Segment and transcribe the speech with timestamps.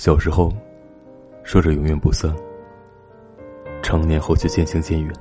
[0.00, 0.50] 小时候，
[1.42, 2.32] 说着永远不散；
[3.82, 5.12] 成年后却渐行渐远。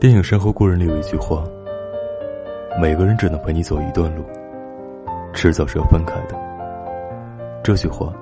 [0.00, 1.44] 电影《山河故人》里有一句话
[2.82, 4.24] ：“每个人只能陪你走一段路，
[5.32, 6.36] 迟早是要分开的。”
[7.62, 8.12] 这句话，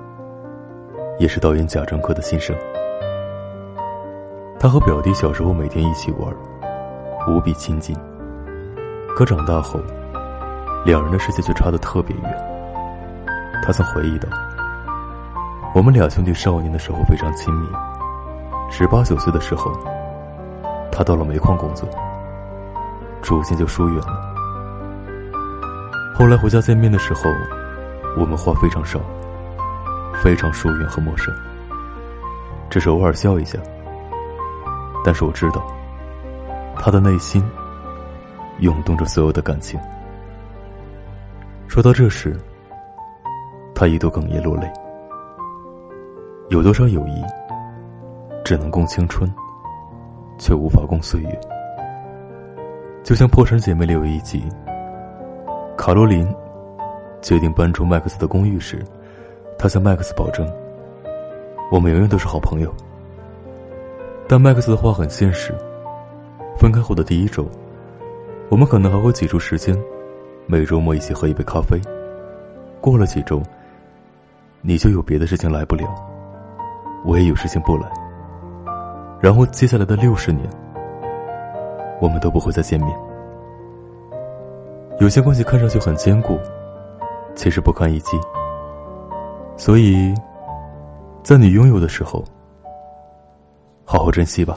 [1.17, 2.55] 也是导演贾樟柯的心声。
[4.59, 6.31] 他和表弟小时候每天一起玩，
[7.27, 7.97] 无比亲近。
[9.17, 9.79] 可长大后，
[10.85, 12.23] 两人的世界却差得特别远。
[13.63, 14.29] 他曾回忆道。
[15.75, 17.67] 我们俩兄弟少年的时候非常亲密，
[18.71, 19.73] 十八九岁的时候，
[20.89, 21.85] 他到了煤矿工作，
[23.21, 24.33] 逐渐就疏远了。
[26.17, 27.29] 后来回家见面的时候，
[28.17, 29.01] 我们话非常少，
[30.23, 31.35] 非常疏远和陌生，
[32.69, 33.59] 只是偶尔笑一下。
[35.03, 35.61] 但是我知道，
[36.77, 37.43] 他的内心
[38.59, 39.77] 涌动着所有的感情。
[41.67, 42.39] 说到这时，
[43.75, 44.71] 他一度哽咽落泪。
[46.49, 47.23] 有多少友谊，
[48.43, 49.27] 只能共青春，
[50.37, 51.41] 却无法共岁月？
[53.03, 54.43] 就像《破产姐妹》里有一集，
[55.75, 56.31] 卡罗琳
[57.19, 58.79] 决定搬出麦克斯的公寓时，
[59.57, 60.47] 她向麦克斯保证
[61.71, 62.71] ：“我们永远都是好朋友。”
[64.29, 65.51] 但麦克斯的话很现实，
[66.59, 67.47] 分开后的第一周，
[68.49, 69.75] 我们可能还会挤出时间，
[70.45, 71.81] 每周末一起喝一杯咖啡。
[72.79, 73.41] 过了几周，
[74.61, 75.87] 你就有别的事情来不了。
[77.05, 77.87] 我也有事情不来，
[79.19, 80.49] 然后接下来的六十年，
[82.01, 82.89] 我们都不会再见面。
[84.99, 86.39] 有些关系看上去很坚固，
[87.35, 88.17] 其实不堪一击。
[89.55, 90.13] 所以，
[91.21, 92.23] 在你拥有的时候，
[93.85, 94.55] 好好珍惜吧。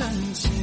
[0.00, 0.59] 感情